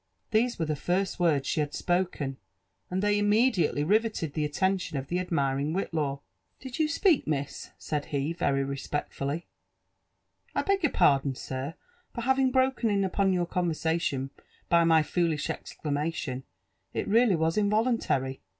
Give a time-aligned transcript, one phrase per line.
[0.31, 2.37] These were the first words she had spoken,
[2.89, 6.13] and they immediately riveted the attention of the admiring Whitlaw.
[6.59, 9.37] ••Did you speak, miss?" said he very respectfully.••
[10.55, 11.75] I beg your pardon, sir,
[12.15, 14.31] for having broken in upon your conversation
[14.69, 16.45] by my foolish exclamation,—
[16.95, 18.41] it really was involuntary.